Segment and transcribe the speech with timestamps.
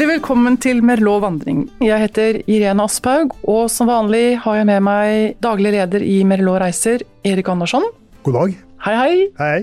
[0.00, 1.58] Hjertelig velkommen til Merlot vandring.
[1.84, 6.62] Jeg heter Irene Asphaug, og som vanlig har jeg med meg daglig leder i Merlot
[6.62, 7.84] Reiser, Erik Andersson.
[8.24, 8.54] God dag.
[8.86, 9.26] Hei, hei.
[9.36, 9.58] Hei.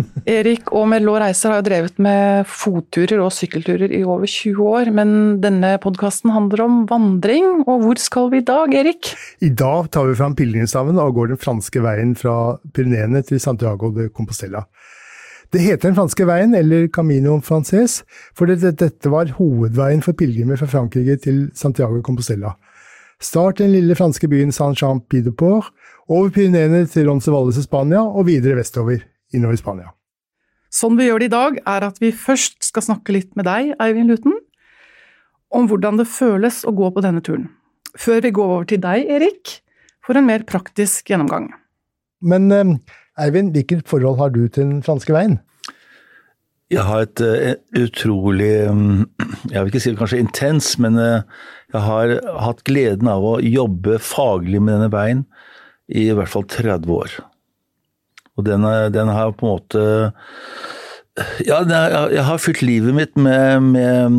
[0.38, 4.94] Erik og Merlot Reiser har jo drevet med fotturer og sykkelturer i over 20 år,
[4.96, 5.12] men
[5.44, 7.50] denne podkasten handler om vandring.
[7.66, 9.12] Og hvor skal vi i dag, Erik?
[9.44, 13.92] I dag tar vi fram pilegrimsstaven og går den franske veien fra Pyreneene til Santiago
[13.92, 14.64] de Compostela.
[15.52, 17.98] Det heter den franske veien, eller Camino Frances,
[18.32, 22.54] for dette, var hovedveien for pilegrimer fra Frankrike til Santiago Compostela.
[23.20, 25.68] Start den lille franske byen Saint-Jean-Pied-de-Port,
[26.08, 29.04] over Pyreneene til Roncevalles i Spania, og videre vestover,
[29.36, 29.92] innover Spania.
[30.72, 33.74] Sånn vi gjør det i dag, er at vi først skal snakke litt med deg,
[33.76, 34.38] Eivind Luten,
[35.52, 37.50] om hvordan det føles å gå på denne turen.
[37.92, 39.58] Før vi går over til deg, Erik,
[40.00, 41.50] for en mer praktisk gjennomgang.
[42.24, 42.76] Men eh,
[43.20, 45.40] Eivind, hvilket forhold har du til den franske veien?
[46.72, 49.04] Jeg har et uh, utrolig um,
[49.50, 51.20] Jeg vil ikke si det kanskje intens, men uh,
[51.74, 55.26] jeg har hatt gleden av å jobbe faglig med denne veien
[55.92, 57.18] i i hvert fall 30 år.
[58.38, 59.82] Og den, den har på en måte
[61.44, 61.58] ja,
[62.08, 64.14] jeg har fylt livet mitt med, med,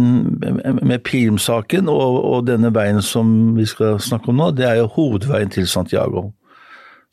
[0.83, 4.91] med, pilegrimssaken, og, og, denne veien som vi skal snakke om nå, det er jo
[4.93, 6.27] hovedveien til Santiago.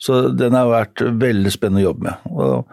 [0.01, 2.29] Så den har vært veldig spennende å jobbe med.
[2.31, 2.71] Og,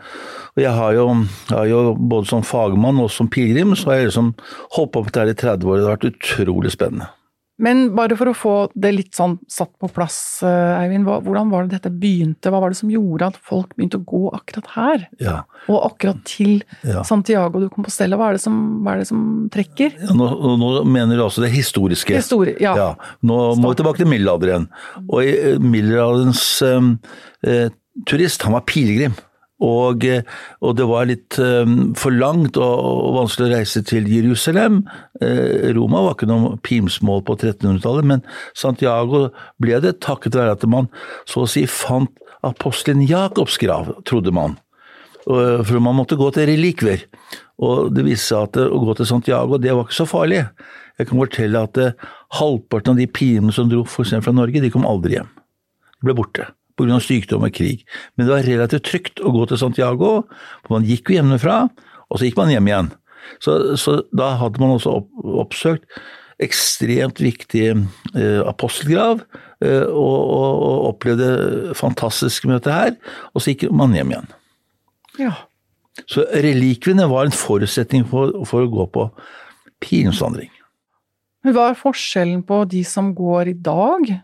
[0.54, 1.06] og jeg, har jo,
[1.50, 4.32] jeg, har jo, både som fagmann og som pilegrim, så har jeg liksom
[4.78, 5.76] holdt på med dette i 30 år.
[5.76, 7.10] Det har vært utrolig spennende.
[7.58, 11.08] Men bare for å få det litt sånn satt på plass, eh, Eivind.
[11.08, 12.52] Hvordan var det dette begynte?
[12.54, 15.06] Hva var det som gjorde at folk begynte å gå akkurat her?
[15.22, 15.40] Ja.
[15.66, 17.02] Og akkurat til ja.
[17.06, 18.18] Santiago du Compostela.
[18.18, 19.22] Hva er det som, er det som
[19.54, 19.98] trekker?
[20.06, 22.14] Ja, nå, nå, mener du altså det historiske?
[22.14, 22.92] Histori ja.
[23.26, 24.68] Nå må vi tilbake til middelalderen.
[25.08, 26.92] Og eh, middelalderens eh,
[27.42, 27.74] eh,
[28.06, 29.18] turist, han var pilegrim.
[29.64, 30.22] Og, eh,
[30.62, 34.84] og, det var litt um, for langt og, og, vanskelig å reise til Jerusalem.
[35.20, 38.22] Eh, Roma var ikke noe pimsmål på 1300-tallet, men
[38.58, 39.26] Santiago
[39.62, 40.90] ble det takket være at man
[41.26, 42.12] så å si fant
[42.46, 44.54] apostelen Jakobs grav, trodde man.
[45.26, 47.02] For man måtte gå til relikver.
[47.66, 50.44] Og det viste seg at å gå til Santiago, det var ikke så farlig.
[51.02, 51.80] Jeg kan fortelle at
[52.38, 54.14] halvparten av de pilene som dro f.eks.
[54.22, 55.34] fra Norge, de kom aldri hjem.
[55.98, 56.46] De ble borte
[56.78, 57.00] pga.
[57.02, 57.84] sykdom og krig.
[58.16, 60.12] Men det var relativt trygt å gå til Santiago,
[60.64, 61.66] for man gikk jo hjemmefra,
[62.08, 62.94] og så gikk man hjem igjen.
[63.44, 65.10] Så, så da hadde man også opp,
[65.44, 65.84] oppsøkt
[66.42, 69.24] ekstremt viktig eh, apostelgrav,
[69.64, 72.92] eh, og, og, og, opplevde fantastiske møter her,
[73.34, 74.30] og så gikk man hjem igjen.
[75.18, 75.34] Ja.
[76.06, 79.08] Så relikviene var en forutsetning for, for å gå på
[79.82, 80.52] pilegrimsvandring.
[81.48, 84.14] Hva er forskjellen på de som går i dag,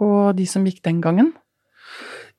[0.00, 1.32] og de som gikk den gangen?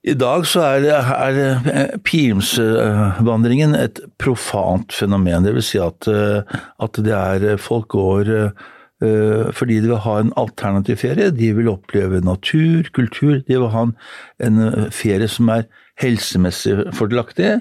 [0.01, 5.45] I dag så er, er pilegrimsvandringen et profant fenomen.
[5.45, 10.33] Det vil si at, at det er folk går eh, fordi de vil ha en
[10.41, 11.29] alternativ ferie.
[11.33, 13.43] De vil oppleve natur, kultur.
[13.45, 13.93] De vil ha en,
[14.41, 15.69] en ferie som er
[16.01, 17.59] helsemessig fordelaktig.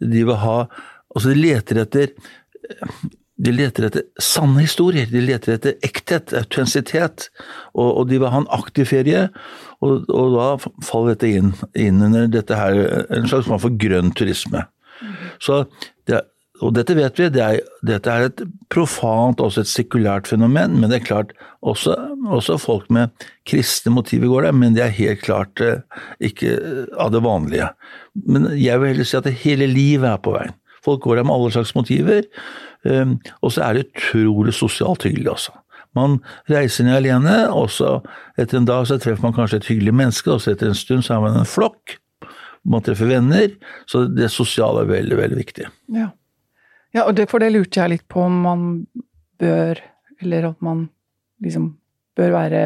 [0.00, 0.64] De vil ha
[1.12, 2.12] Altså, de leter etter
[3.42, 7.28] de leter etter sanne historier, de leter etter ekthet, autentisitet,
[7.74, 9.26] og, og, de vil ha en aktiv ferie.
[9.82, 10.48] Og, og da
[10.86, 12.78] faller dette inn, inn, under dette her,
[13.10, 14.62] en slags form for grønn turisme.
[15.42, 15.64] Så
[16.06, 16.22] det,
[16.62, 20.92] og dette vet vi, det er, dette er et profant, også et sekulært fenomen, men
[20.92, 21.32] det er klart
[21.66, 21.96] også,
[22.30, 23.10] også folk med
[23.48, 25.82] kristne motiver går der, men det er helt klart eh,
[26.22, 26.54] ikke
[27.00, 27.72] av det vanlige.
[28.14, 30.54] Men jeg vil heller si at hele livet er på veien.
[30.84, 32.26] Folk går der med alle slags motiver.
[32.88, 35.54] Ehm, og så er det utrolig sosialt hyggelig også.
[35.96, 37.98] Man reiser ned alene, og så
[38.40, 41.04] etter en dag så treffer man kanskje et hyggelig menneske, og så etter en stund
[41.04, 41.98] så har man en flokk.
[42.64, 43.52] Man treffer venner.
[43.90, 45.68] Så det sosiale er veldig, veldig viktig.
[45.92, 46.08] Ja,
[46.96, 48.66] ja og det, for det lurte jeg litt på om man
[49.42, 49.80] bør,
[50.22, 50.86] eller at man
[51.42, 51.72] liksom
[52.16, 52.62] bør være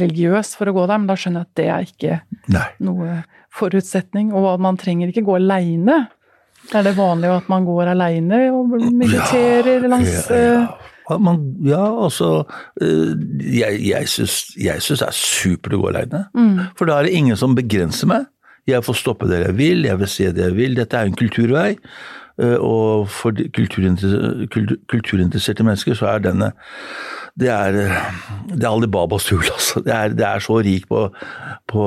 [0.00, 2.16] religiøs for å gå der, men da skjønner jeg at det er ikke
[2.54, 2.66] Nei.
[2.86, 3.20] noe
[3.56, 4.32] forutsetning.
[4.36, 6.04] Og at man trenger ikke gå aleine.
[6.70, 10.60] Er det vanlig at man går aleine og mediterer ja, langs ja, ja.
[10.60, 10.86] Eh?
[11.18, 12.44] Man, ja, altså
[12.78, 16.20] eh, Jeg, jeg syns det er supert å gå aleine.
[16.38, 16.70] Mm.
[16.78, 18.28] For da er det ingen som begrenser meg.
[18.68, 20.76] Jeg får stoppe der jeg vil, jeg vil se det jeg vil.
[20.78, 21.72] Dette er en kulturvei.
[22.40, 26.54] Eh, og for kulturinteresserte, mennesker så er denne
[27.40, 27.76] det er,
[28.50, 29.80] det er Alibabas jul, altså.
[29.86, 31.04] Det er, det er, så rik på,
[31.70, 31.84] på,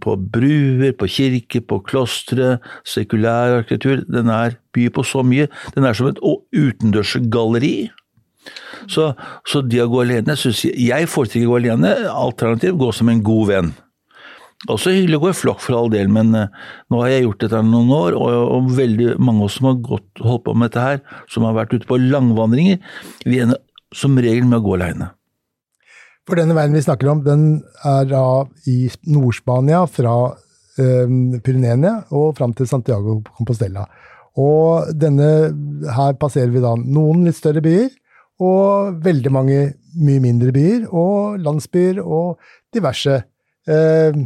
[0.00, 4.04] på bruer, på kirker, på klostre, sekulær arkitektur.
[4.06, 5.48] Den er byr på så mye.
[5.74, 7.90] Den er som et utendørsgalleri.
[8.88, 9.10] Så,
[9.44, 11.92] så det å gå alene synes Jeg, jeg foretrekker å gå alene.
[12.14, 13.74] Alternativ gå som en god venn.
[14.66, 16.48] Også hyggelig å gå i flokk for all del, men uh,
[16.90, 20.08] nå har jeg gjort dette noen år, og veldig mange av oss som har gått,
[20.18, 22.80] holdt på med dette her, som har vært ute på langvandringer,
[23.22, 23.62] vi ender
[23.94, 25.12] som regel med å gå aleine.
[26.28, 28.24] For denne veien vi snakker om, den er da
[28.68, 30.16] i Nord-Spania, fra
[30.76, 33.86] eh, Pyreneene og fram til Santiago Compostela.
[34.38, 35.30] Og denne,
[35.96, 37.88] her passerer vi da noen litt større byer,
[38.44, 39.62] og veldig mange
[39.98, 42.36] mye mindre byer, og landsbyer og
[42.74, 43.22] diverse.
[43.68, 44.20] Eh,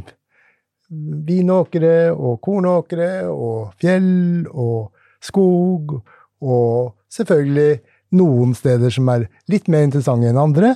[1.26, 4.92] vinåkre og kornåkre og fjell og
[5.22, 5.96] skog,
[6.42, 7.80] og selvfølgelig
[8.18, 10.74] noen steder som er litt mer interessante enn andre,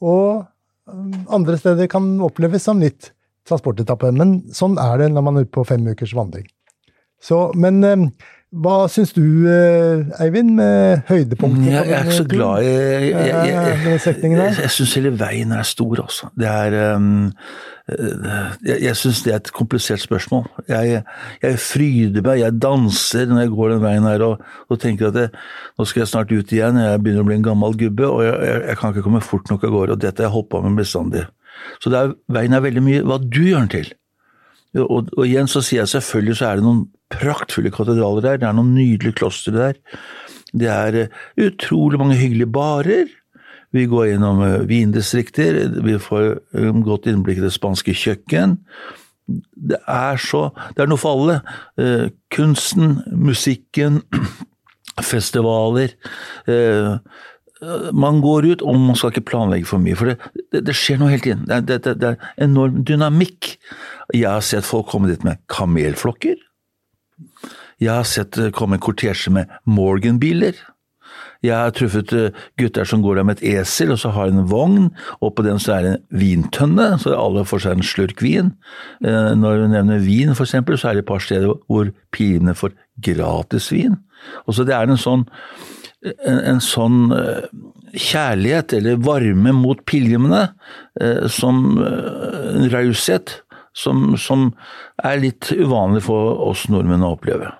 [0.00, 0.46] og
[0.88, 3.12] um, andre steder kan oppleves som litt
[3.48, 4.12] transportetappe.
[4.14, 6.46] Men sånn er det når man er ute på fem ukers vandring.
[7.20, 8.08] Så, men um,
[8.48, 11.66] hva syns du, eh, Eivind, med høydepunktet?
[11.68, 15.66] Jeg, er ikke så glad i Jeg, jeg, jeg, jeg, jeg, syns hele veien er
[15.68, 16.30] stor, altså.
[16.32, 17.34] Det er um,
[18.64, 20.48] Jeg, jeg syns det er et komplisert spørsmål.
[20.68, 21.04] Jeg,
[21.60, 25.36] fryder meg, jeg danser når jeg går den veien her og, og tenker at
[25.76, 28.76] nå skal jeg snart ut igjen, jeg begynner å bli en gammel gubbe og jeg,
[28.80, 29.98] kan ikke komme fort nok av gårde.
[29.98, 31.28] Og dette har jeg holdt på med bestandig.
[31.84, 33.96] Så er, veien er veldig mye hva du gjør den til.
[34.78, 38.48] Og, og, igjen så sier jeg selvfølgelig så er det noen praktfulle katedraler der, det
[38.48, 39.80] er noen nydelige klostre der.
[40.52, 41.16] Det er uh,
[41.48, 43.14] utrolig mange hyggelige barer.
[43.76, 48.58] Vi går gjennom uh, vindistrikter, vi får um, godt innblikk i det spanske kjøkken.
[49.28, 52.06] Det er så Det er noe for alle.
[52.32, 54.00] Kunsten, musikken,
[55.10, 55.92] festivaler.
[57.92, 60.16] man går ut, og man skal ikke planlegge for mye, for det,
[60.48, 61.44] det, det skjer noe hele tiden.
[61.44, 63.58] Det, det er enorm dynamikk.
[64.14, 66.40] Jeg har sett folk komme dit med kamelflokker.
[67.78, 70.58] Jeg har sett det komme en kortesje med Morgan-biler.
[71.44, 74.48] Jeg har truffet eh, gutter som går der med et esel, og så har en
[74.50, 74.88] vogn,
[75.22, 78.52] og på den så er det en vintønne, så alle får seg en slurk vin.
[79.06, 82.56] Eh, når du nevner vin, for eksempel, så er det et par steder hvor pilene
[82.58, 82.74] får
[83.06, 84.00] gratis vin.
[84.46, 85.24] Og så det er en sånn,
[86.02, 86.98] en, en sånn
[87.94, 90.48] kjærlighet, eller varme mot pilegrimene,
[91.30, 93.38] som en raushet,
[93.76, 94.50] som, som
[95.04, 97.52] er litt uvanlig for oss nordmenn å oppleve.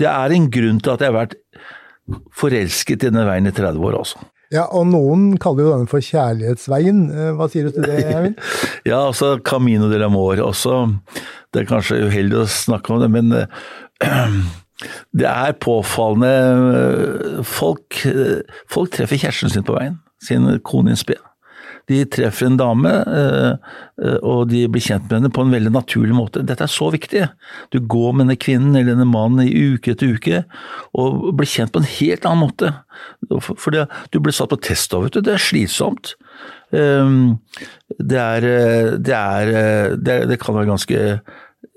[0.00, 1.38] Det er en grunn til at jeg har vært
[2.38, 4.22] forelsket i denne veien i 30 år, altså.
[4.48, 7.02] Ja, og noen kaller jo denne for kjærlighetsveien.
[7.12, 8.38] Eh, hva sier du til det, Eivind?
[8.88, 10.86] ja, altså Camino del Amor også.
[11.52, 14.38] Det er kanskje uheldig å snakke om det, men øh,
[15.20, 16.32] det er påfallende
[16.80, 18.00] eh, folk,
[18.72, 20.00] folk treffer kjæresten sin på veien.
[20.24, 21.20] Sin kone in spe.
[21.88, 23.52] De treffer en dame, eh,
[24.02, 26.44] eh, og de blir kjent med henne på en veldig naturlig måte.
[26.44, 27.24] Dette er så viktig.
[27.72, 30.44] Du går med denne kvinnen eller denne mannen i uke etter uke,
[30.98, 32.74] og blir kjent på en helt annen måte.
[33.40, 35.24] For du blir satt på test av, vet du.
[35.24, 36.14] Det er slitsomt.
[36.76, 37.38] Ehm,
[37.96, 41.20] det er, eh, det er det, det kan være ganske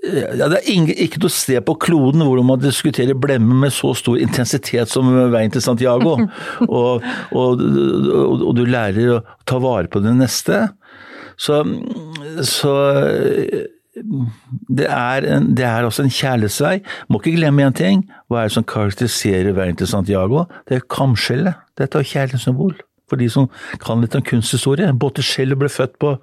[0.01, 3.93] ja, Det er ingen, ikke noe sted på kloden hvor man diskuterer blemmer med så
[3.97, 6.17] stor intensitet som veien til Santiago.
[6.67, 10.63] og, og, og, og, du lærer å ta vare på det neste.
[11.41, 11.63] Så,
[12.45, 12.75] så
[14.69, 16.77] det, er en, det er også en kjærlighetsvei.
[17.09, 18.05] Må ikke glemme én ting.
[18.29, 20.45] Hva er det som karakteriserer veien til Santiago?
[20.69, 21.61] Det er kamskjellet.
[21.81, 22.77] Dette er kjærlighetssymbol
[23.11, 23.49] for de som
[23.83, 24.89] kan litt om kunsthistorie.
[24.97, 26.15] Botticello ble født på,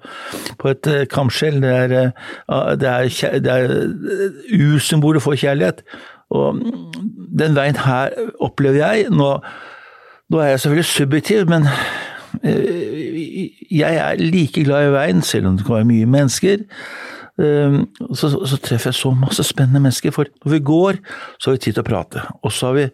[0.59, 1.61] på et uh, kamskjell.
[1.63, 1.95] Det er,
[2.49, 3.75] uh, det er, det er
[4.57, 5.83] ursymbolet for kjærlighet.
[6.33, 7.09] Og mm,
[7.39, 9.31] den veien her opplever jeg Nå,
[10.29, 11.65] nå er jeg selvfølgelig subjektiv, men
[13.71, 16.61] jeg er like glad i veien, selv om det kan være mye mennesker.
[17.39, 20.13] Ehm, så, så, treffer jeg så masse spennende mennesker.
[20.15, 20.99] For når vi går,
[21.39, 22.25] så har vi tid til å prate.
[22.43, 22.85] Og så vi,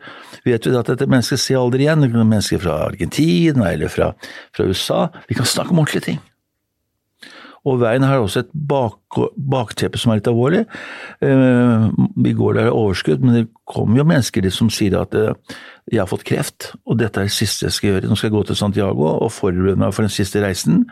[0.46, 2.06] vet vi at dette mennesket ser aldri igjen.
[2.16, 4.14] Mennesker fra Argentina eller fra,
[4.56, 5.06] fra USA.
[5.30, 6.24] Vi kan snakke om ordentlige ting.
[7.66, 10.66] Og veien har også et bak, bakteppe som er litt alvorlig.
[11.26, 11.86] Eh,
[12.22, 15.34] vi går der i overskudd, men det kommer jo mennesker som sier at eh,
[15.90, 18.10] jeg har fått kreft, og dette er det siste jeg skal gjøre.
[18.10, 20.84] Nå skal jeg gå til Santiago og forberede meg for den siste reisen.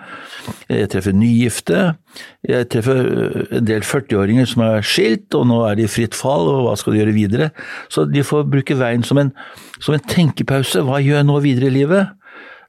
[0.70, 1.84] Jeg treffer nygifte.
[2.50, 6.18] Jeg treffer eh, en del 40-åringer som er skilt, og nå er de i fritt
[6.18, 7.51] fall, og hva skal de gjøre videre?
[7.94, 9.30] Så de får bruke veien som en,
[9.77, 10.82] som en tenkepause.
[10.89, 12.18] Hva gjør jeg nå videre i livet?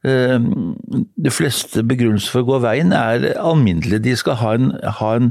[0.05, 0.39] Eh,
[1.25, 4.03] de fleste begrunnelser for å gå veien er alminnelige.
[4.05, 5.31] De skal ha en, ha en,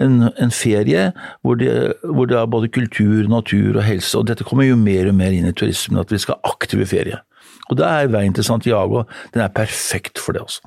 [0.00, 1.10] en, en ferie
[1.44, 1.74] hvor det,
[2.08, 4.16] hvor det, er både kultur, natur og helse.
[4.16, 6.88] og Dette kommer jo mer og mer inn i turismen, at vi skal ha aktive
[6.88, 7.20] ferie.
[7.68, 9.04] Og Da er veien til Santiago
[9.34, 10.64] den er perfekt for det også.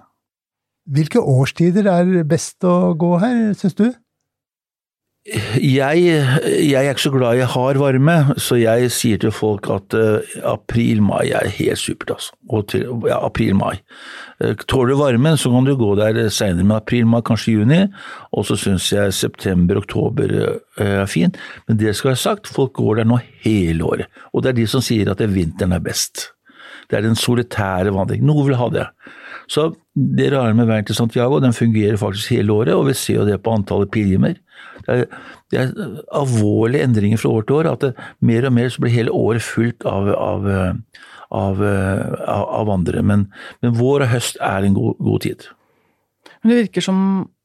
[0.88, 3.90] Hvilke årstider er best å gå her, syns du?
[5.28, 6.04] Jeg,
[6.64, 10.38] jeg, er ikke så glad i hard varme, så jeg sier til folk at uh,
[10.48, 12.14] april-mai er helt supert.
[12.16, 12.62] Altså.
[12.72, 13.82] Til, ja, april-mai.
[14.40, 17.82] Uh, tåler du varmen, så kan du gå der seinere, men april-mai, kanskje juni.
[18.32, 20.56] Og så syns jeg september-oktober uh,
[20.86, 21.36] er fin.
[21.68, 24.24] Men det skal være sagt, folk går der nå hele året.
[24.32, 26.30] Og det er de som sier at vinteren er best.
[26.88, 28.24] Det er den solitære vandring.
[28.24, 28.88] Noen vil ha det.
[29.52, 33.22] Så det rare med veien til Santiago, den fungerer faktisk hele året, og vi ser
[33.22, 34.40] jo det på antallet pilegrimer.
[34.88, 35.20] Det er,
[35.52, 37.72] det er, alvorlige endringer fra år til år.
[37.74, 40.50] At det, mer og mer så blir hele året fullt av, av,
[41.36, 41.62] av,
[42.62, 43.04] av andre.
[43.04, 43.28] Men,
[43.62, 45.50] men, vår og høst er en god, god tid.
[46.42, 47.00] Men det virker som,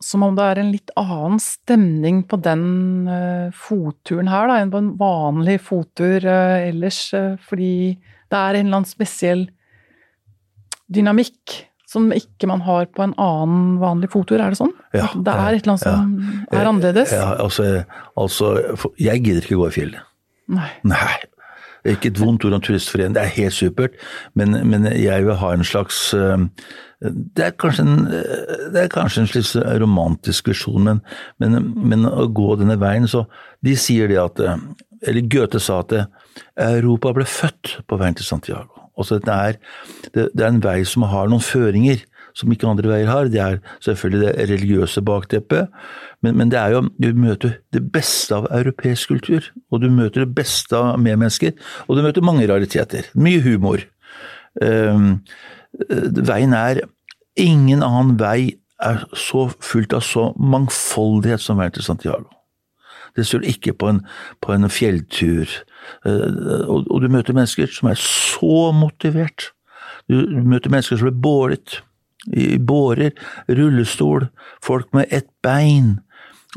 [0.04, 2.64] som, om det er en litt annen stemning på den
[3.08, 8.58] uh, fotturen her da, enn på en vanlig fottur uh, ellers, uh, fordi det er
[8.58, 9.46] en eller annen spesiell
[10.92, 11.56] dynamikk
[11.92, 14.72] som ikke man har på en annen vanlig fottur, er det sånn?
[14.96, 16.38] Ja, det er et eller annet som ja.
[16.60, 17.12] er annerledes?
[17.16, 17.66] Ja, altså,
[18.18, 18.54] altså,
[19.00, 20.08] Jeg gidder ikke gå i fjellet.
[20.52, 20.70] Nei.
[20.88, 21.18] Nei.
[21.88, 23.96] Ikke et vondt ord om turistforening, det er helt supert,
[24.38, 26.44] men, men, jeg vil ha en slags eh,
[27.02, 31.00] det er kanskje en, det er kanskje en slags romantisk visjon, men,
[31.42, 33.24] men, men, å gå denne veien så
[33.66, 34.38] De sier det at
[35.02, 35.96] Eller Goethe sa at
[36.54, 38.81] Europa ble født på veien til Santiago.
[39.02, 39.60] Altså det er,
[40.14, 42.02] det, det er en vei som har noen føringer
[42.36, 43.30] som ikke andre veier har.
[43.32, 45.68] Det er selvfølgelig det religiøse bakteppet,
[46.22, 50.24] men, men, det er jo Du møter det beste av europeisk kultur, og du møter
[50.24, 51.52] det beste av medmennesker,
[51.88, 53.10] og du møter mange rariteter.
[53.14, 53.84] Mye humor.
[54.60, 55.22] Um,
[56.28, 56.84] veien er
[57.40, 62.28] Ingen annen vei er så fullt av så mangfoldighet som veien til Santiago.
[63.16, 64.00] Det står ikke på en,
[64.44, 65.48] på en fjelltur.
[66.06, 69.50] Uh, og, du møter mennesker som er så motivert.
[70.10, 71.80] Du, møter mennesker som blir båret
[72.32, 73.16] i bårer,
[73.50, 74.28] rullestol,
[74.62, 75.96] folk med ett bein.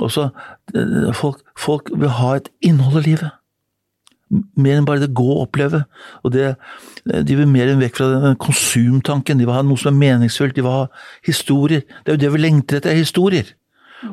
[0.04, 0.30] Også,
[0.76, 3.34] uh, folk, folk vil ha et innhold i livet
[4.30, 5.84] mer enn bare det gå og oppleve.
[6.24, 6.56] Og det,
[7.06, 9.40] De vil mer enn vekk fra den konsumtanken.
[9.40, 10.56] De vil ha noe som er meningsfullt.
[10.58, 10.88] De vil ha
[11.26, 11.86] historier.
[12.04, 13.54] Det er jo det vi lengter etter, historier.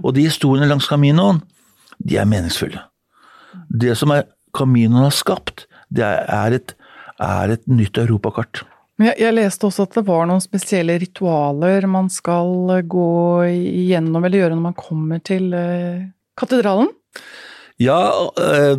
[0.03, 1.43] Og de historiene langs Caminoen,
[1.99, 2.85] de er meningsfulle.
[3.69, 6.75] Det som er Caminoen har skapt, det er et,
[7.23, 8.65] er et nytt europakart.
[9.03, 13.13] Jeg, jeg, leste også at det var noen spesielle ritualer man skal gå
[13.49, 16.05] igjennom eller gjøre når man kommer til eh,
[16.39, 16.93] katedralen?
[17.83, 17.99] Ja,
[18.39, 18.77] eh,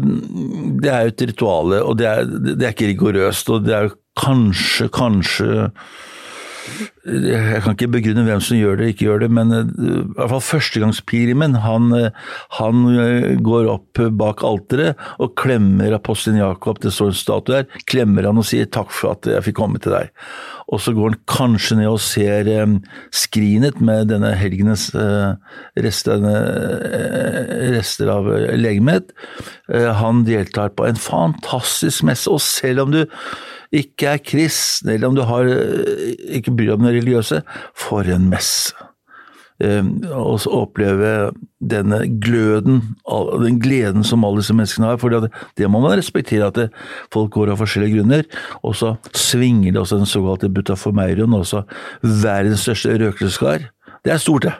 [0.80, 3.50] det er jo et ritual, og det er, det er ikke rigorøst.
[3.52, 5.70] Og det er jo kanskje, kanskje
[7.04, 10.32] jeg kan ikke begrunne hvem som gjør det, ikke gjør det, men eh, i hvert
[10.32, 16.94] fall førstegangspilegrimen, han, eh, han, eh, går opp bak alteret og klemmer apostelen Jakob, det
[16.96, 19.96] står en statue her, klemmer han og sier takk for at jeg fikk komme til
[19.98, 20.12] deg.
[20.72, 22.48] Og så går han kanskje ned og ser
[23.14, 24.88] skrinet med denne helgenes
[25.84, 26.24] rester,
[27.76, 29.12] rester av legemet.
[30.00, 33.04] Han deltar på en fantastisk messe, og selv om du
[33.74, 38.04] ikke er kristne, eller om du har, eh, ikke bryr deg om det religiøse, for
[38.04, 38.74] en messe.
[39.62, 42.82] Ehm, og så oppleve denne gløden,
[43.44, 44.98] den gleden som alle disse menneskene har.
[44.98, 46.74] For det, må man respektere, at
[47.14, 48.26] folk går av forskjellige grunner.
[48.64, 51.64] Og så svinger det også den såkalte butaformeirion, også
[52.02, 53.70] verdens største røkelseskar.
[54.04, 54.54] Det er stort, det.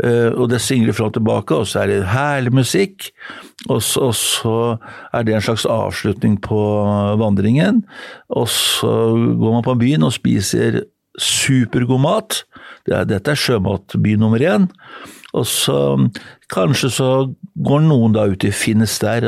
[0.00, 3.10] Uh, og det synger fram og tilbake, og så er det herlig musikk.
[3.68, 4.56] Og så, og så,
[5.12, 6.62] er det en slags avslutning på
[7.20, 7.82] vandringen.
[8.32, 8.92] Og så
[9.38, 10.82] går man på byen og spiser
[11.20, 12.42] supergod mat.
[12.86, 14.70] Det er, dette er sjømatby nummer én.
[15.32, 15.76] Og så
[16.52, 17.10] kanskje så
[17.64, 19.24] går noen da ut i Finestad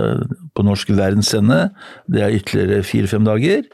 [0.55, 1.71] på norsk verdensende.
[2.07, 3.65] det er ytterligere fire-fem dager,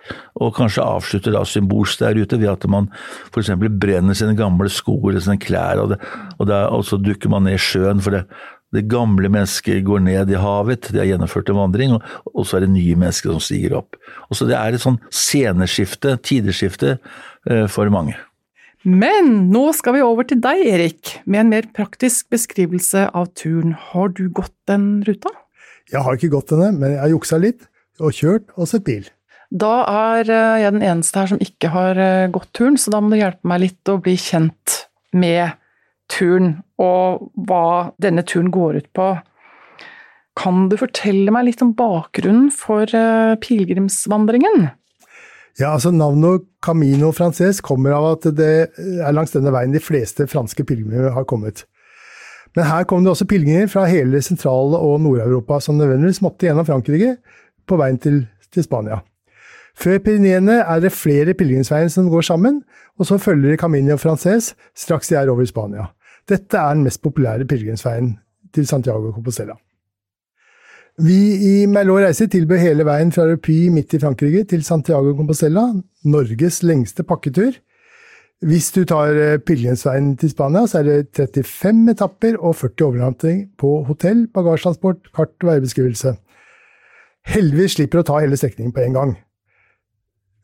[0.40, 2.88] og kanskje avslutter da symbolsk der ute ved at man
[3.32, 3.52] f.eks.
[3.80, 6.00] brenner sine gamle sko eller sine klær, og, det,
[6.38, 8.00] og, det, og, så dukker man ned i sjøen.
[8.00, 8.25] for det,
[8.72, 12.58] det gamle mennesket går ned i havet, de har gjennomført en vandring, og, og så
[12.58, 13.99] er det nye mennesker som stiger opp.
[14.30, 16.99] Og så Det er et sånn sceneskifte, tideskifte,
[17.50, 18.16] eh, for mange.
[18.80, 23.75] Men nå skal vi over til deg, Erik, med en mer praktisk beskrivelse av turen.
[23.76, 25.34] Har du gått den ruta?
[25.90, 27.64] Jeg har ikke gått denne, men jeg har juksa litt,
[28.00, 29.08] og kjørt og sett bil.
[29.50, 33.00] Da er eh, jeg den eneste her som ikke har eh, gått turen, så da
[33.02, 34.84] må du hjelpe meg litt å bli kjent
[35.16, 35.56] med
[36.10, 39.08] turen, og hva denne turen går ut på.
[40.38, 44.70] Kan du fortelle meg litt om bakgrunnen for eh, pilegrimsvandringen?
[45.58, 50.28] Ja, altså Navnet Camino Frances kommer av at det er langs denne veien de fleste
[50.30, 51.66] franske pilegrimer har kommet.
[52.57, 56.66] Men her kom det også pilegrimer fra hele Sentral- og Nord-Europa som nødvendigvis måtte gjennom
[56.66, 57.16] Frankrike
[57.69, 59.00] på veien til, til Spania.
[59.78, 62.62] Før Pyreneene er det flere pilegrimsveier som går sammen,
[62.99, 65.87] og så følger Camino Frances straks de er over i Spania.
[66.28, 68.16] Dette er den mest populære pilegrimsveien
[68.54, 69.54] til Santiago Compostela.
[71.00, 71.16] Vi
[71.47, 75.62] i Merlot Reise tilbød hele veien fra Repy midt i Frankrike til Santiago Compostela,
[76.04, 77.54] Norges lengste pakketur.
[78.40, 83.42] Hvis du tar eh, pilegrimsveien til Spania, så er det 35 etapper og 40 overnatting
[83.61, 86.14] på hotell, bagasjetransport, kart og veibeskrivelse.
[87.28, 89.12] Heldigvis slipper å ta hele strekningen på en gang.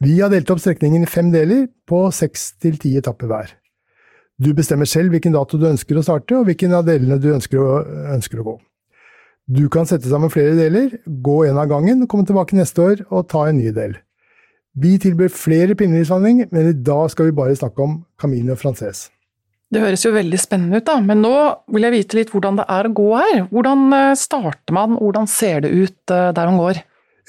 [0.05, 3.57] Vi har delt opp strekningen i fem deler, på seks til ti etapper hver.
[4.37, 7.63] Du bestemmer selv hvilken dato du ønsker å starte, og hvilken av delene du ønsker
[7.63, 7.79] å,
[8.13, 8.57] ønsker å gå.
[9.47, 13.31] Du kan sette sammen flere deler, gå en av gangen, komme tilbake neste år og
[13.33, 13.97] ta en ny del.
[14.77, 19.07] Vi tilbyr flere pinnehjulsvandring, men i dag skal vi bare snakke om Camino Frances.
[19.73, 21.33] Det høres jo veldig spennende ut, da, men nå
[21.75, 23.39] vil jeg vite litt hvordan det er å gå her.
[23.51, 26.83] Hvordan eh, starter man, hvordan ser det ut eh, der man går?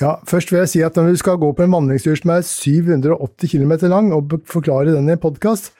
[0.03, 2.43] Ja, Først vil jeg si at når du skal gå på en vandringstur som er
[2.45, 5.71] 780 km lang, og forklare den i en podkast,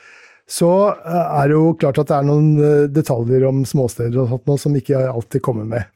[0.48, 4.64] så eh, er det jo klart at det er noen detaljer om småsteder og sånt
[4.64, 5.92] som ikke alltid kommer med.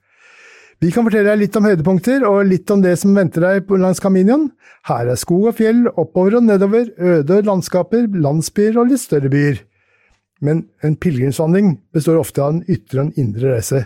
[0.81, 4.01] Vi kan fortelle deg litt om høydepunkter, og litt om det som venter deg langs
[4.01, 4.47] Caminion.
[4.89, 9.61] Her er skog og fjell, oppover og nedover, øde landskaper, landsbyer og litt større byer.
[10.41, 13.83] Men en pilegrimsvandring består ofte av en ytre og en indre reise.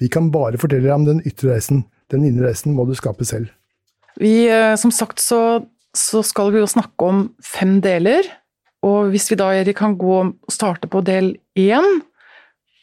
[0.00, 1.84] Vi kan bare fortelle deg om den ytre reisen.
[2.08, 3.52] Den indre reisen må du skape selv.
[4.16, 5.60] Vi, eh, som sagt så,
[5.92, 8.24] så skal vi jo snakke om fem deler.
[8.88, 12.00] Og hvis vi da, Erik, kan gå og starte på del én,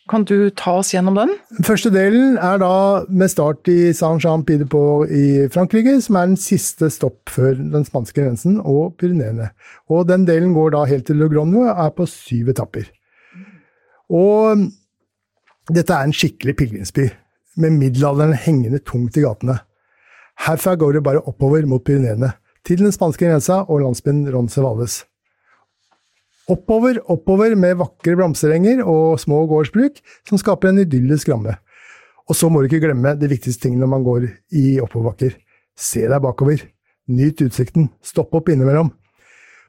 [0.09, 1.31] kan du ta oss gjennom den?
[1.65, 2.74] Første delen er da
[3.09, 8.59] med start i Saint-Jean-Pied-de-Port i Frankrike, som er den siste stopp før den spanske grensen
[8.62, 9.50] og Pyreneene.
[9.89, 12.91] Og den delen går da helt til Le Grogno og er på syv etapper.
[14.13, 14.67] Og
[15.74, 17.09] dette er en skikkelig pilegrimsby,
[17.57, 19.57] med middelalderen hengende tungt i gatene.
[20.45, 22.35] Herfra går det bare oppover mot Pyreneene,
[22.65, 25.01] til den spanske grensa og landsbyen Roncevales.
[26.52, 29.98] Oppover, oppover med vakre blomsterenger og små gårdsbruk
[30.30, 31.56] som skaper en idyllisk ramme.
[32.30, 35.34] Og så må du ikke glemme det viktigste ting når man går i oppoverbakker.
[35.78, 36.62] Se deg bakover.
[37.10, 37.90] Nyt utsikten.
[38.06, 38.92] Stopp opp innimellom.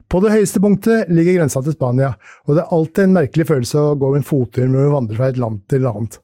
[0.07, 2.13] På det høyeste punktet ligger grensa til Spania,
[2.47, 5.27] og det er alltid en merkelig følelse å gå en fottur med å vandre fra
[5.33, 6.21] et land til et annet.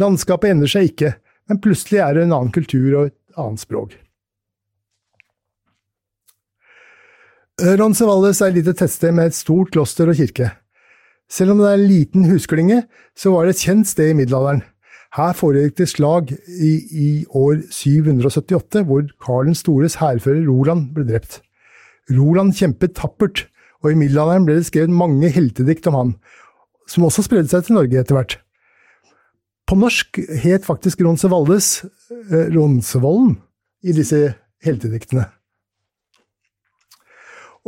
[0.00, 1.10] Landskapet endrer seg ikke,
[1.50, 3.96] men plutselig er det en annen kultur og et annet språk.
[7.60, 10.48] Roncesvalles er et lite tettsted med et stort kloster og kirke.
[11.30, 12.84] Selv om det er en liten husklynge,
[13.16, 14.62] så var det et kjent sted i middelalderen.
[15.16, 21.04] Her foregikk det slag i, i år 778, hvor Karl den stores hærfører Roland ble
[21.08, 21.40] drept.
[22.10, 23.48] Roland kjempet tappert,
[23.82, 26.14] og i middelalderen ble det skrevet mange heltedikt om han,
[26.90, 28.38] som også spredde seg til Norge etter hvert.
[29.68, 33.36] På norsk het faktisk Ronsevaldes eh, Ronsevollen
[33.86, 34.32] i disse
[34.64, 35.28] heltediktene.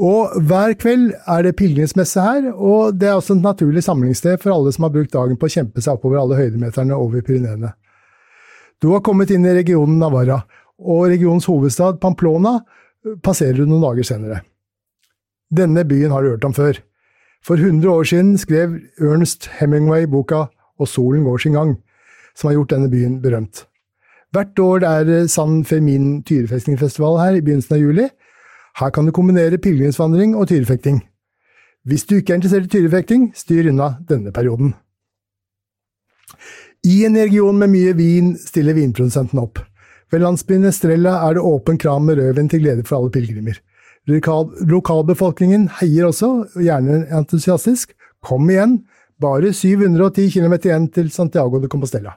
[0.01, 4.55] Og hver kveld er det pilegrimsmesse her, og det er også et naturlig samlingssted for
[4.55, 7.75] alle som har brukt dagen på å kjempe seg oppover alle høydemeterne over Pyreneene.
[8.81, 10.41] Du har kommet inn i regionen Navarra,
[10.81, 12.57] og regionens hovedstad Pamplona
[13.23, 14.41] passerer du noen dager senere.
[15.53, 16.81] Denne byen har du hørt om før.
[17.45, 20.47] For 100 år siden skrev Ernest Hemingway boka
[20.81, 21.77] Og solen går sin gang,
[22.35, 23.67] som har gjort denne byen berømt.
[24.33, 28.07] Hvert år er det San Fermin tyrefestingfestival her i begynnelsen av juli.
[28.81, 31.03] Her kan du kombinere pilegrimsvandring og tyrefekting.
[31.85, 34.75] Hvis du ikke er interessert i tyrefekting, styr unna denne perioden.
[36.87, 39.61] I en region med mye vin stiller vinprodusenten opp.
[40.11, 43.61] Ved landsbyen Estrella er det åpen kram med rødvin til glede for alle pilegrimer.
[44.11, 47.95] Lokal, lokalbefolkningen heier også, gjerne entusiastisk.
[48.23, 48.81] Kom igjen,
[49.23, 52.17] bare 710 km igjen til Santiago de Compostela.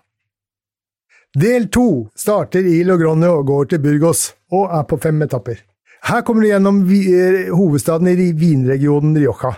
[1.35, 5.59] Del to starter i Logrone og går til Burgos, og er på fem etapper.
[6.05, 9.55] Her kommer du gjennom eh, hovedstaden i vinregionen Rioja.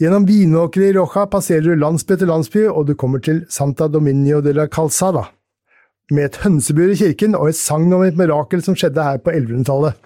[0.00, 4.40] Gjennom vinåkre i Rioja passerer du landsby etter landsby, og du kommer til Santa Dominio
[4.40, 5.26] de la Calzada
[6.12, 9.32] med et hønsebur i kirken og et sagn om et mirakel som skjedde her på
[9.32, 10.00] 1100-tallet.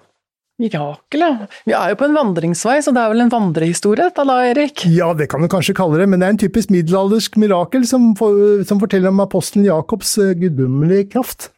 [0.62, 1.46] Mirakel, ja.
[1.68, 4.86] Vi er jo på en vandringsvei, så det er vel en vandrehistorie dette da, Erik?
[4.88, 8.14] Ja, det kan du kanskje kalle det, men det er en typisk middelaldersk mirakel som,
[8.18, 11.50] for, som forteller om apostelen Jakobs uh, guddommelige kraft.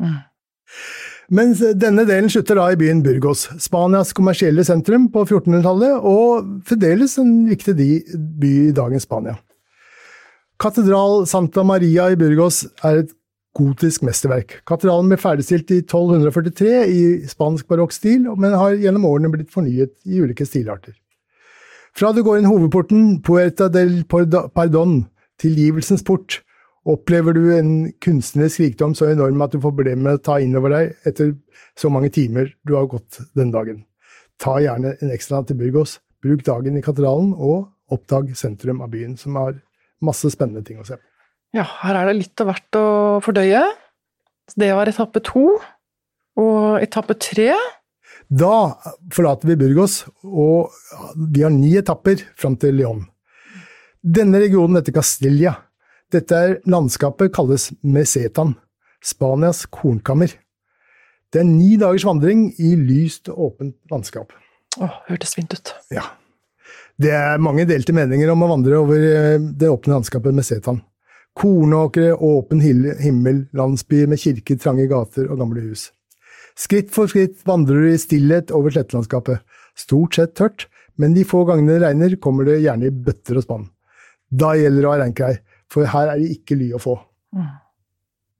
[0.00, 0.22] Mm.
[1.34, 7.16] Mens denne delen slutter da i byen Burgos, Spanias kommersielle sentrum på 1400-tallet, og fremdeles
[7.18, 9.34] en viktig by i dagens Spania.
[10.62, 13.10] Katedral Santa Maria i Burgos er et
[13.56, 14.60] gotisk mesterverk.
[14.68, 20.22] Katedralen ble ferdigstilt i 1243 i spansk barokkstil, men har gjennom årene blitt fornyet i
[20.22, 20.94] ulike stilarter.
[21.96, 25.00] Fra du går inn hovedporten Puerta del Pardon,
[25.40, 26.42] tilgivelsens port,
[26.86, 27.70] opplever du en
[28.02, 31.34] kunstnerisk rikdom så enorm at du får problemer med å ta inn over deg etter
[31.78, 33.82] så mange timer du har gått den dagen.
[34.42, 39.16] Ta gjerne en ekstra til Burgos, bruk dagen i katedralen, og oppdag sentrum av byen,
[39.18, 39.56] som har
[40.04, 41.04] masse spennende ting å se på.
[41.56, 42.86] Ja, her er det litt av hvert å
[43.24, 43.62] fordøye.
[44.54, 45.56] Det var etappe to.
[46.36, 47.54] Og etappe tre
[48.28, 48.76] Da
[49.14, 50.74] forlater vi Burgos, og
[51.32, 53.04] vi har ni etapper fram til Lyon.
[54.02, 55.54] Denne regionen heter Castilla.
[56.14, 58.54] Dette er landskapet kalles Mesetan,
[59.02, 60.30] Spanias kornkammer.
[61.32, 64.30] Det er ni dagers vandring i lyst og åpent landskap.
[64.78, 65.72] Åh, hørtes fint ut.
[65.90, 66.04] Ja.
[66.96, 70.78] Det er mange delte meninger om å vandre over eh, det åpne landskapet Mesetan.
[71.36, 75.90] Kornåkre, åpen himmel, landsbyer med kirker, trange gater og gamle hus.
[76.56, 79.42] Skritt for skritt vandrer du i stillhet over slettelandskapet.
[79.76, 83.44] Stort sett tørt, men de få gangene det regner, kommer det gjerne i bøtter og
[83.44, 83.66] spann.
[84.32, 85.34] Da gjelder det å ha reinkrei,
[85.72, 86.96] for her er det ikke ly å få.
[87.36, 87.54] Mm.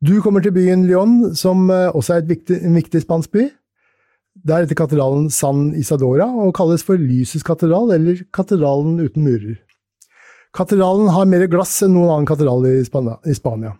[0.07, 3.47] Du kommer til byen Lyon, som eh, også er viktig, en viktig spansk by.
[4.47, 9.57] Der heter katedralen San Isadora og kalles for Lysets katedral, eller Katedralen uten murer.
[10.57, 12.85] Katedralen har mer glass enn noen annen katedral i
[13.37, 13.73] Spania.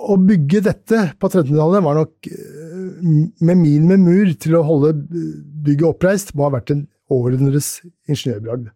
[0.00, 3.12] Å bygge dette på 1300-tallet var nok eh,
[3.44, 8.70] med minimum mur til å holde bygget oppreist, må ha vært en århundres ingeniørbragd.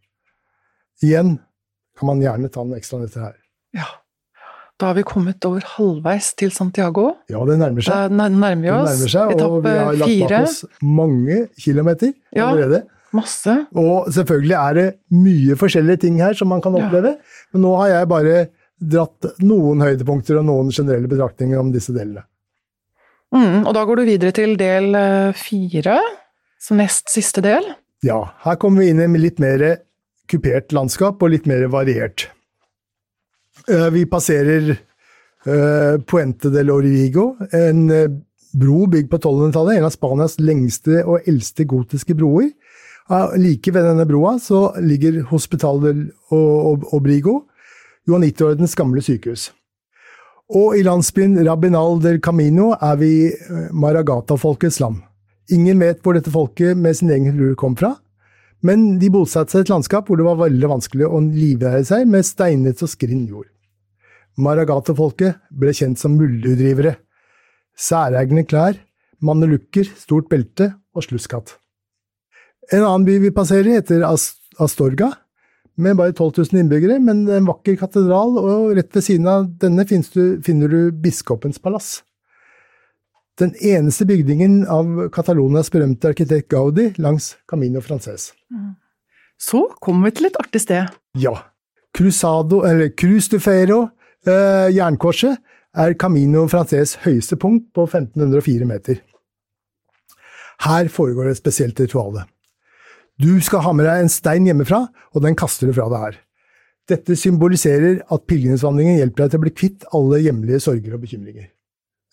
[1.05, 1.39] Igjen
[1.99, 3.37] kan man gjerne ta noen ekstra nøtter her.
[3.77, 3.87] Ja.
[4.81, 7.13] Da har vi kommet over halvveis til Santiago.
[7.31, 7.95] Ja, det nærmer seg.
[8.11, 8.91] Da nærmer vi oss.
[8.91, 10.29] Det nærmer seg, og vi har lagt fire.
[10.29, 12.49] bak oss mange kilometer Ja.
[12.51, 12.83] allerede.
[13.15, 13.55] Masse.
[13.79, 16.87] Og selvfølgelig er det mye forskjellige ting her som man kan Ja.
[16.89, 17.17] oppleve,
[17.53, 18.49] men nå har jeg bare
[18.83, 22.25] dratt noen høydepunkter og noen generelle betraktninger om disse delene.
[23.33, 26.01] Mm, og da går du videre til del eh, fire,
[26.61, 27.63] som nest siste del.
[28.03, 29.79] Ja, her kommer vi inn i litt mer
[30.31, 32.29] kupert landskap og litt mer variert.
[33.69, 38.11] Eh, Vi passerer eh, Puente del Origo, en eh,
[38.55, 42.53] bro bygd på 1200-tallet, en av Spanias lengste og eldste gotiske broer.
[43.37, 45.99] Like ved denne broa så ligger Hospital del
[46.33, 47.43] Obrigo,
[48.09, 49.51] Johanniterordenens gamle sykehus.
[50.55, 53.11] Og i landsbyen Rabinal del Camino er vi
[53.77, 55.03] Maragata-folkets land.
[55.53, 57.93] Ingen vet hvor dette folket med sin egen lur kom fra,
[58.65, 62.07] men de bosatte seg i et landskap hvor det var veldig vanskelig å livnære seg
[62.11, 63.51] med steinete og skrinn jord.
[64.41, 66.97] Maragata-folket ble kjent som mulddrivere.
[67.77, 68.79] Særegne klær,
[69.23, 71.59] manelukker, stort belte og slusskatt.
[72.73, 75.13] En annen by vi passerer heter Astorga,
[75.77, 79.85] med bare 12 000 innbyggere, men en vakker katedral, og rett ved siden av denne
[79.91, 81.99] finner du biskopens palass.
[83.41, 88.29] Den eneste bygningen av Catalonias berømte arkitekt Gaudi langs Camino Frances.
[89.41, 90.93] Så kommer vi til et artig sted.
[91.19, 91.35] Ja.
[91.95, 93.89] Cruzado, eller Cruz de Ferro,
[94.27, 95.39] eh, jernkorset,
[95.75, 99.01] er Camino Frances høyeste punkt på 1504 meter.
[100.63, 102.29] Her foregår et spesielt rituale.
[103.19, 106.21] Du skal ha med deg en stein hjemmefra, og den kaster du fra deg her.
[106.91, 111.54] Dette symboliserer at pilegrimsvandringen hjelper deg til å bli kvitt alle hjemlige sorger og bekymringer.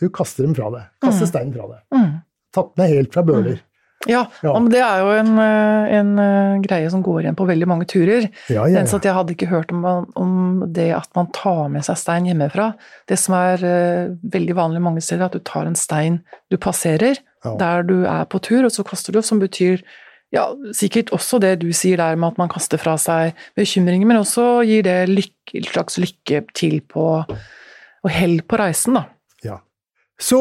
[0.02, 0.88] Du kaster dem fra deg.
[1.06, 1.84] Kaster steinen fra deg.
[1.94, 2.16] Mm.
[2.56, 3.62] Tatt med helt fra bøler.
[4.10, 4.56] Ja, Ja.
[4.58, 7.86] men det er jo en, eh, en eh, greie som går igjen på veldig mange
[7.86, 8.32] turer.
[8.50, 9.86] Ja, ja, at jeg hadde ikke hørt om,
[10.18, 12.72] om det at man tar med seg stein hjemmefra.
[13.08, 16.58] Det som er uh, veldig vanlig mange steder, er at du tar en stein du
[16.58, 19.82] passerer der du er på tur, og så kaster du, som betyr
[20.32, 20.46] ja,
[20.78, 24.62] sikkert også det du sier der med at man kaster fra seg bekymringer, men også
[24.68, 27.08] gir det lykke, et slags lykke til på
[28.02, 29.04] og hell på reisen, da.
[30.22, 30.40] Så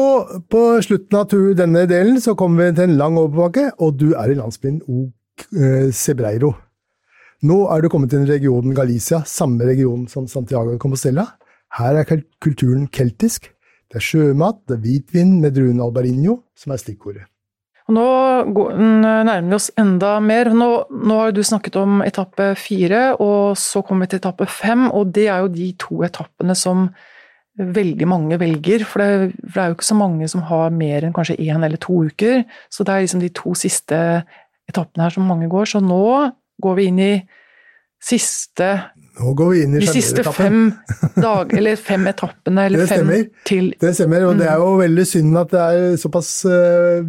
[0.49, 4.29] på slutten av denne delen så kommer vi til en lang overbakke, og du er
[4.29, 5.07] i landsbyen O
[5.57, 5.89] eh,
[7.41, 11.25] Nå er du kommet til regionen Galicia, samme region som Santiago de Compostela.
[11.73, 13.49] Her er kulturen keltisk.
[13.89, 17.25] Det er sjømat, det er hvitvin med druen albarinho som er stikkordet.
[17.89, 18.05] Og nå
[18.77, 20.51] nærmer vi oss enda mer.
[20.55, 24.85] Nå, nå har du snakket om etappe fire, og så kommer vi til etappe fem.
[24.93, 26.91] Og det er jo de to etappene som
[27.59, 28.85] veldig mange velger.
[28.87, 31.63] For det, for det er jo ikke så mange som har mer enn kanskje én
[31.65, 32.45] eller to uker.
[32.71, 34.23] Så det er liksom de to siste
[34.71, 35.65] etappene her som mange går.
[35.67, 36.31] Så nå
[36.63, 37.13] går vi inn i
[38.01, 38.67] siste
[39.21, 40.71] Nå går vi inn i De siste fem
[41.21, 43.25] dag, eller fem etappene, eller Det fem stemmer.
[43.45, 47.03] til Det stemmer, og det er jo veldig synd at det er såpass eh,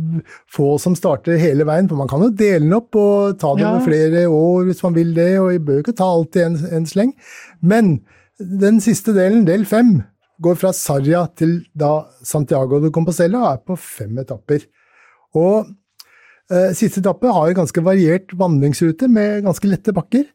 [0.52, 3.62] få som starter hele veien, for man kan jo dele den opp og ta det
[3.64, 3.70] Ja.
[3.70, 6.44] over flere år hvis man vil det, og vi bør jo ikke ta alt i
[6.44, 7.14] en, en sleng.
[7.62, 8.00] Men
[8.42, 10.02] den siste delen, del fem,
[10.42, 14.66] går fra Sarria til da Santiago de Compostela og er på fem etapper.
[15.38, 15.70] Og
[16.50, 20.26] eh, siste etappe har en ganske variert vandringsrute med ganske lette bakker.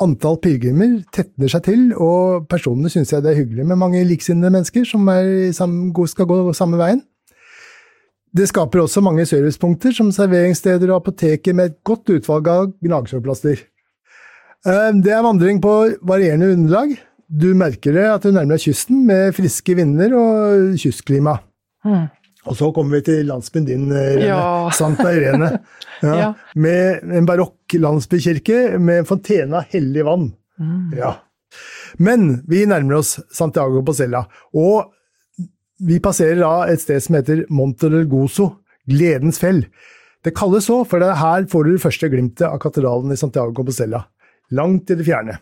[0.00, 4.52] Antall pilegrimer tetner seg til, og personene syns jeg det er hyggelig med mange liksinnede
[4.54, 5.04] mennesker som
[5.52, 7.02] samme- skal gå samme veien.
[8.32, 13.58] Det skaper også mange servicepunkter, som serveringssteder og apoteker med et godt utvalg av gnagsårplaster.
[14.66, 16.96] Eh, Det er vandring på varierende underlag.
[17.30, 21.36] Du merker det at du nærmer deg kysten med friske vinder og kystklima.
[21.86, 22.08] Mm.
[22.48, 24.28] Og så kommer vi til landsbyen din, eh, Irene.
[24.30, 24.70] Ja.
[24.78, 25.50] Santa Irene.
[26.02, 26.28] Ja, Ja.
[26.56, 30.30] Med en barokk landsbykirke med en fontene av hellig vann.
[30.58, 30.94] Mm.
[30.96, 31.10] Ja.
[31.98, 34.24] Men vi nærmer oss Santiago Posella,
[34.56, 34.94] og
[35.80, 38.48] vi passerer da et sted som heter Monte del Gozo,
[38.88, 39.66] Gledens fell.
[40.24, 43.52] Det kalles så, for det her får du det første glimtet av katedralen i Santiago
[43.56, 44.02] Compostela,
[44.56, 45.38] langt i det fjerne.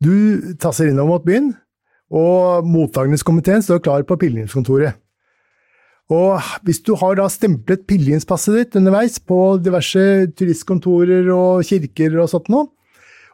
[0.00, 1.52] Du tasser innom mot byen,
[2.10, 4.96] og mottakelseskomiteen står klar på pilegrimskontoret.
[6.10, 10.02] Og hvis du har da stemplet pilegrimspasset ditt underveis på diverse
[10.34, 12.66] turistkontorer og kirker og sånt noe,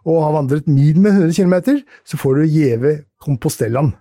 [0.06, 3.94] og har vandret mil med 100 km, så får du gjeve Compostellaen.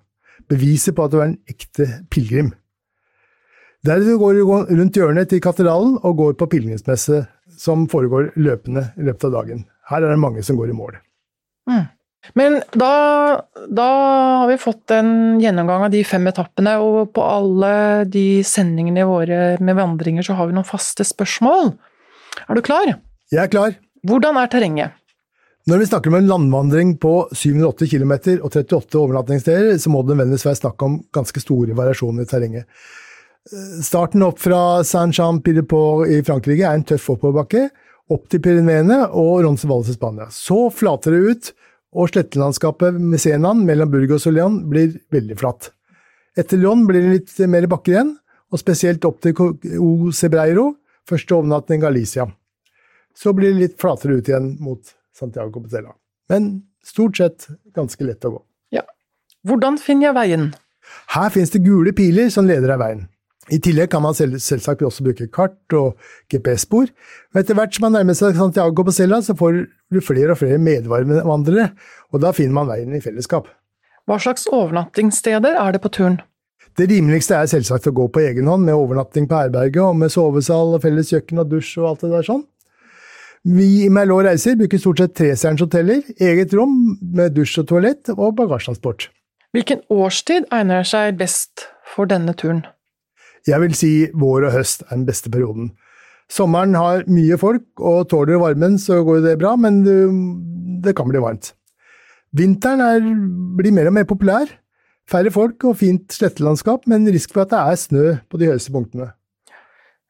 [0.49, 2.51] Beviset på at du er en ekte pilegrim.
[3.85, 7.23] Deretter går du rundt hjørnet til katedralen og går på pilegrimsmesse,
[7.57, 9.65] som foregår løpende i løpet av dagen.
[9.89, 10.97] Her er det mange som går i mål.
[11.69, 11.85] Mm.
[12.33, 12.91] Men da,
[13.69, 13.87] da,
[14.41, 17.71] har vi fått en gjennomgang av de fem etappene, og på alle
[18.09, 21.75] de sendingene våre med vandringer så har vi noen faste spørsmål.
[22.49, 22.95] Er du klar?
[23.31, 23.77] Jeg er klar.
[24.05, 25.01] Hvordan er terrenget?
[25.65, 30.13] Når vi snakker om en landvandring på 780 km og 38 overnattingssteder, så må det
[30.13, 32.67] nødvendigvis være snakk om ganske store variasjoner i terrenget.
[33.85, 37.67] Starten opp fra Saint-Jean-Pied-de-Port i Frankrike er en tøff oppoverbakke,
[38.13, 40.29] opp til Pyreneene og Roncesvalles i Spania.
[40.33, 41.51] Så flater det ut,
[41.95, 45.71] og slettelandskapet med Senan mellom Burgos og Lyon blir veldig flatt.
[46.35, 48.15] Etter Lyon blir det litt mer bakker igjen,
[48.51, 50.73] og spesielt opp til O Sebreiro,
[51.07, 52.27] første overnatting Galicia.
[53.15, 54.83] Så blir det litt flatere ut igjen mot
[55.15, 55.95] Santiago Compostela.
[56.29, 58.43] Men stort sett ganske lett å gå.
[58.75, 58.83] Ja.
[59.47, 60.47] Hvordan finner jeg veien?
[61.15, 63.05] Her finnes det gule piler som leder deg veien.
[63.53, 65.99] I tillegg kan man selv, selvsagt også bruke kart og
[66.33, 66.89] GPS-spor.
[67.33, 69.59] Men etter hvert som man nærmer seg Santiago på Stella, så får
[69.93, 71.69] du flere og flere medvandrere,
[72.09, 73.51] og da finner man veien i fellesskap.
[74.09, 76.19] Hva slags overnattingssteder er det på turen?
[76.75, 80.11] Det rimeligste er selvsagt å gå på egen hånd, med overnatting på herberget og med
[80.11, 82.43] sovesal og felles kjøkken og dusj og alt det der sånn.
[83.45, 88.09] Vi i Merlot Reiser bruker stort sett trestjerners hoteller, eget rom med dusj og toalett
[88.15, 89.11] og bagasjetransport.
[89.53, 92.65] Hvilken årstid egner seg best for denne turen?
[93.45, 95.73] Jeg vil si vår og høst er den beste perioden.
[96.31, 99.83] Sommeren har mye folk, og tåler varmen så går det bra, men
[100.81, 101.51] det kan bli varmt.
[102.35, 103.03] Vinteren er,
[103.55, 104.49] blir mer og mer populær.
[105.05, 108.73] Færre folk og fint slettelandskap, men risk for at det er snø på de høyeste
[108.73, 109.11] punktene.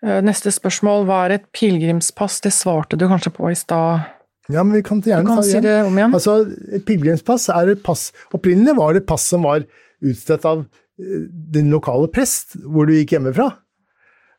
[0.06, 2.40] Eh, neste spørsmål var et pilegrimspass.
[2.46, 4.08] Det svarte du kanskje på i stad?
[4.48, 6.16] Ja, men vi kan gjerne kan ta si det om igjen.
[6.16, 6.38] Altså,
[6.72, 9.66] et pilegrimspass er et pass Opprinnelig var det et pass som var
[10.06, 13.50] utstedt av din lokale prest, hvor du gikk hjemmefra.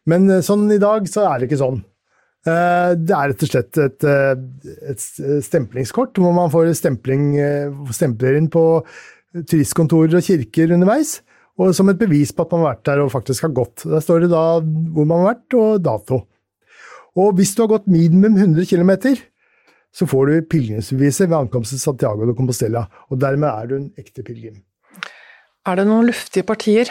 [0.09, 1.83] Men sånn i dag, så er det ikke sånn.
[2.47, 5.03] Det er rett og slett et, et
[5.43, 7.33] stemplingskort, hvor man får stempling,
[7.91, 8.63] stempler inn på
[9.51, 11.19] turistkontorer og kirker underveis.
[11.57, 13.87] Og som et bevis på at man har vært der og faktisk har gått.
[13.89, 16.21] Der står det da hvor man har vært, og dato.
[17.17, 18.93] Og hvis du har gått minimum 100 km,
[19.97, 22.85] så får du pilegrimsbeviset ved ankomst til Santiago de Compostela.
[23.09, 24.61] Og dermed er du en ekte pilegrim.
[25.67, 26.91] Er det noen luftige partier?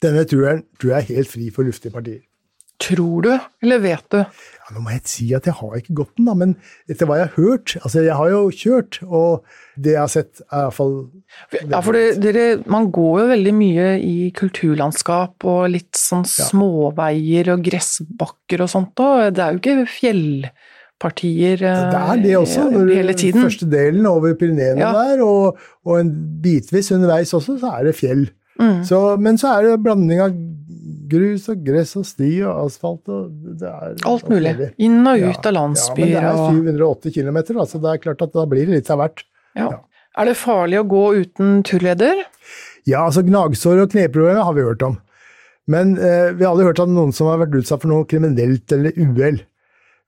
[0.00, 2.22] Denne turen tror jeg er helt fri for luftige partier.
[2.80, 4.20] Tror du, eller vet du?
[4.22, 6.54] Ja, nå må jeg si at jeg har ikke gått den, da, men
[6.88, 9.44] etter hva jeg har hørt Altså, jeg har jo kjørt, og
[9.76, 10.96] det jeg har sett, er iallfall
[11.58, 17.52] Ja, for det, dere, man går jo veldig mye i kulturlandskap og litt sånn småveier
[17.52, 19.26] og gressbakker og sånt, òg.
[19.36, 19.76] det er jo ikke
[21.00, 22.70] fjellpartier Det er det også.
[22.70, 23.42] når hele tiden.
[23.42, 24.92] Første delen over Pyreneene Ja.
[24.92, 26.10] der, og, og en
[26.42, 28.28] bitvis underveis også, så er det fjell.
[28.60, 28.84] Mm.
[28.84, 30.34] Så, men så er det blanding av
[31.10, 34.70] grus og gress og sti og asfalt og det er Alt mulig.
[34.78, 37.90] Inn og ut av landsbyer Ja, men det er og 780 km, da, så det
[37.94, 39.24] er klart at da blir det litt av hvert.
[39.56, 39.70] ja.
[40.18, 42.24] Er det farlig å gå uten turleder?
[42.84, 44.96] Ja, altså gnagsår og kneproblemer har vi hørt om.
[45.70, 48.72] Men eh, vi har aldri hørt om noen som har vært utsatt for noe kriminelt
[48.74, 49.38] eller uhell.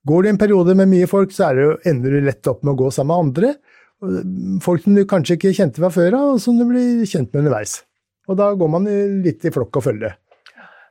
[0.08, 2.74] Går du en periode med mye folk, så er det ender du lett opp med
[2.74, 3.52] å gå sammen med andre.
[4.64, 7.44] Folk som du kanskje ikke kjente fra før av, og som du blir kjent med
[7.44, 7.78] underveis.
[8.30, 8.88] Og da går man
[9.22, 10.10] litt i flokk og følge.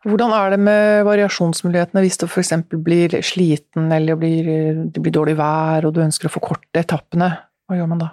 [0.07, 2.55] Hvordan er det med variasjonsmulighetene hvis du f.eks.
[2.73, 4.47] blir sliten eller blir,
[4.89, 7.29] det blir dårlig vær og du ønsker å forkorte etappene?
[7.69, 8.09] Hva gjør man da?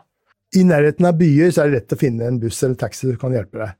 [0.59, 3.17] I nærheten av byer så er det lett å finne en buss eller taxi som
[3.21, 3.73] kan hjelpe deg.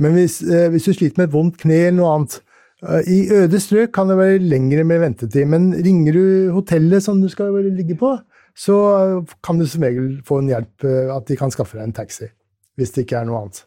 [0.00, 2.36] Men hvis, eh, hvis du sliter med et vondt kne eller noe annet
[2.80, 7.28] I øde strøk kan det være lengre med ventetid, men ringer du hotellet som du
[7.28, 8.14] skal ligge på,
[8.56, 8.76] så
[9.44, 12.30] kan du som regel få en hjelp, eh, at de kan skaffe deg en taxi.
[12.80, 13.64] Hvis det ikke er noe annet.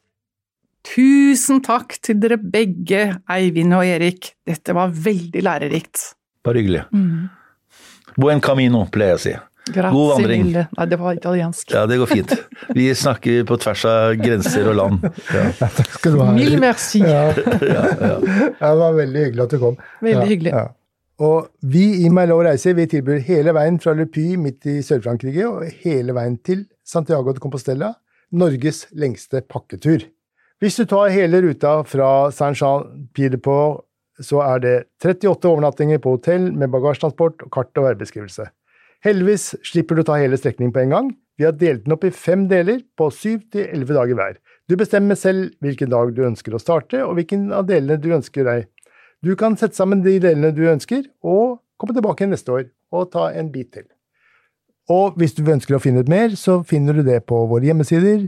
[0.84, 4.34] Tusen takk til dere begge, Eivind og Erik.
[4.46, 6.10] Dette var veldig lærerikt.
[6.44, 6.84] Bare hyggelig.
[6.92, 7.30] Mm.
[8.20, 9.36] Buen camino, pleier jeg å si.
[9.72, 10.42] Grazie God vandring.
[10.46, 10.66] mille.
[10.78, 11.70] Nei, det var italiensk.
[11.72, 12.34] Ja, det går fint.
[12.76, 15.06] Vi snakker på tvers av grenser og land.
[15.32, 15.44] Ja.
[15.62, 16.32] Takk skal du ha.
[16.36, 17.00] Mille merci.
[17.08, 17.30] Ja,
[17.64, 18.18] Ja, ja.
[18.60, 19.78] det var veldig hyggelig at du kom.
[20.04, 20.52] Veldig Ja, hyggelig.
[20.58, 20.66] ja.
[21.24, 25.46] Og vi i Merlot Reiser vi tilbyr hele veien fra Le Puy midt i Sør-Frankrike
[25.48, 27.94] og hele veien til Santiago de Compostela,
[28.34, 30.04] Norges lengste pakketur.
[30.60, 33.86] Hvis du tar hele ruta fra Saint-Jean-Pied-de-Port
[34.24, 34.74] så er det
[35.04, 38.46] 38 overnattinger på hotell med bagasjetransport kart og værbeskrivelse.
[39.04, 41.08] Heldigvis slipper du ta hele strekningen på en gang.
[41.38, 44.34] Vi har delt den opp i fem deler på syv til elleve dager hver.
[44.70, 48.44] Du bestemmer selv hvilken dag du ønsker å starte, og hvilken av delene du ønsker
[48.48, 48.70] deg.
[49.24, 52.64] Du kan sette sammen de delene du ønsker, og komme tilbake neste år
[52.94, 53.88] og ta en bit til.
[54.92, 58.28] Og hvis du ønsker å finne ut mer, så finner du det på våre hjemmesider